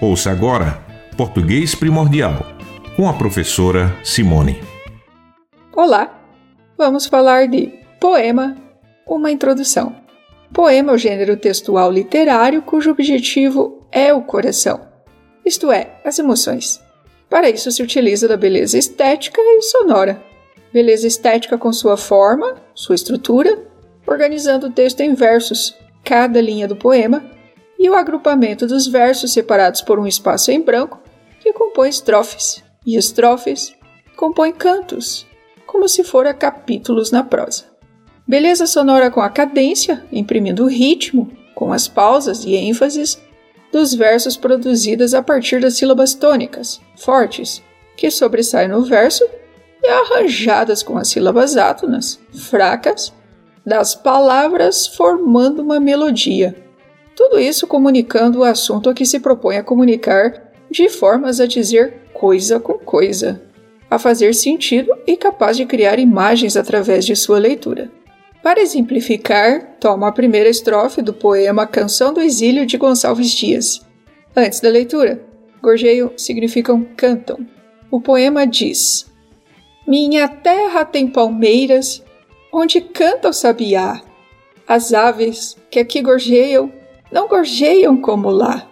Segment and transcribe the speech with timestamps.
[0.00, 0.80] Ouça agora
[1.16, 2.34] Português Primordial
[2.94, 4.62] com a professora Simone.
[5.74, 6.22] Olá,
[6.76, 8.56] vamos falar de poema,
[9.04, 9.96] uma introdução.
[10.52, 14.86] Poema é o gênero textual literário cujo objetivo é o coração,
[15.44, 16.80] isto é, as emoções.
[17.28, 20.22] Para isso se utiliza da beleza estética e sonora.
[20.72, 23.66] Beleza estética com sua forma, sua estrutura,
[24.06, 27.36] organizando o texto em versos, cada linha do poema
[27.78, 31.00] e o agrupamento dos versos separados por um espaço em branco
[31.40, 33.74] que compõe estrofes, e estrofes
[34.16, 35.26] compõem cantos,
[35.66, 37.64] como se fora capítulos na prosa.
[38.26, 43.18] Beleza sonora com a cadência, imprimindo o ritmo, com as pausas e ênfases
[43.72, 47.62] dos versos produzidas a partir das sílabas tônicas, fortes,
[47.96, 49.24] que sobressaem no verso,
[49.82, 52.18] e arranjadas com as sílabas átonas,
[52.50, 53.12] fracas,
[53.64, 56.67] das palavras formando uma melodia
[57.18, 61.94] tudo isso comunicando o assunto a que se propõe a comunicar, de formas a dizer
[62.14, 63.42] coisa com coisa,
[63.90, 67.90] a fazer sentido e capaz de criar imagens através de sua leitura.
[68.40, 73.84] Para exemplificar, toma a primeira estrofe do poema Canção do Exílio de Gonçalves Dias.
[74.36, 75.20] Antes da leitura,
[75.60, 77.44] gorjeio significam cantam.
[77.90, 79.10] O poema diz:
[79.84, 82.00] Minha terra tem palmeiras,
[82.52, 84.00] onde canta o sabiá.
[84.68, 86.77] As aves que aqui gorjeiam
[87.10, 88.68] não gorjeiam como lá.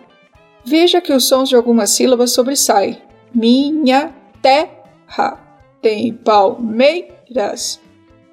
[0.64, 3.00] Veja que os sons de algumas sílabas sobressaem.
[3.34, 5.40] Minha terra
[5.80, 7.80] tem palmeiras,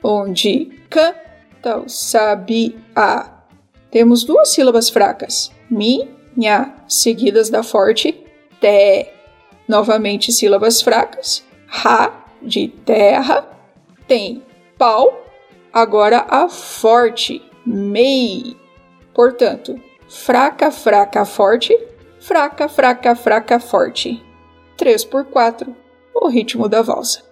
[0.04, 3.46] onde canta o sabiá.
[3.92, 5.52] Temos duas sílabas fracas.
[5.70, 8.24] Minha, seguidas da forte
[8.60, 9.14] té.
[9.68, 11.44] Novamente sílabas fracas.
[11.68, 13.48] Ra, de terra.
[14.08, 14.44] Tem
[14.78, 15.24] pau.
[15.72, 18.58] Agora a forte mei.
[19.14, 19.80] Portanto,
[20.14, 21.78] fraca, fraca, forte,
[22.20, 24.24] fraca, fraca, fraca, forte.
[24.78, 25.76] 3 por 4,
[26.14, 27.24] o ritmo da valsa.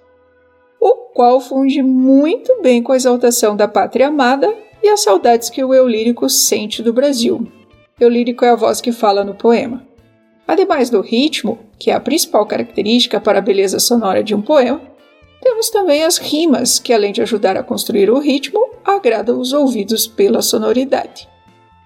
[0.79, 5.63] O qual funde muito bem com a exaltação da pátria amada e as saudades que
[5.63, 7.47] o eu lírico sente do Brasil.
[7.99, 9.85] Eu lírico é a voz que fala no poema.
[10.47, 14.81] Ademais do ritmo, que é a principal característica para a beleza sonora de um poema,
[15.39, 20.07] temos também as rimas, que além de ajudar a construir o ritmo, agradam os ouvidos
[20.07, 21.30] pela sonoridade.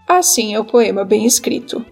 [0.08, 1.86] Assim é o poema bem escrito.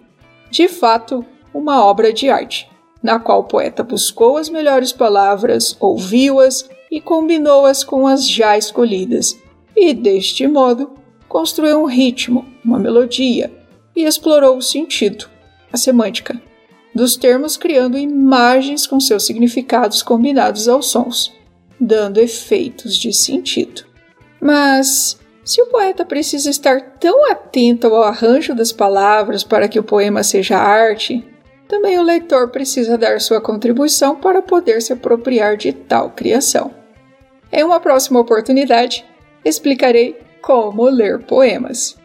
[0.50, 2.70] De fato, uma obra de arte,
[3.02, 9.36] na qual o poeta buscou as melhores palavras, ouviu-as e combinou-as com as já escolhidas,
[9.76, 10.92] e deste modo
[11.28, 13.52] construiu um ritmo, uma melodia
[13.96, 15.28] e explorou o sentido,
[15.72, 16.40] a semântica,
[16.94, 21.32] dos termos, criando imagens com seus significados combinados aos sons,
[21.80, 23.84] dando efeitos de sentido.
[24.40, 29.84] Mas se o poeta precisa estar tão atento ao arranjo das palavras para que o
[29.84, 31.22] poema seja arte,
[31.68, 36.70] também o leitor precisa dar sua contribuição para poder se apropriar de tal criação.
[37.52, 39.04] Em uma próxima oportunidade,
[39.44, 41.96] explicarei como ler poemas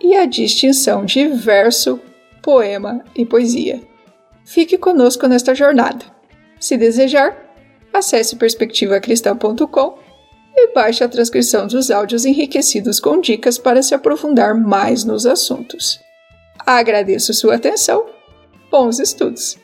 [0.00, 2.00] e a distinção de verso,
[2.42, 3.80] poema e poesia.
[4.44, 6.04] Fique conosco nesta jornada.
[6.58, 7.36] Se desejar,
[7.92, 9.98] acesse perspectivacristã.com
[10.62, 16.00] e baixe a transcrição dos áudios enriquecidos com dicas para se aprofundar mais nos assuntos.
[16.66, 18.06] Agradeço sua atenção.
[18.70, 19.58] Bons estudos!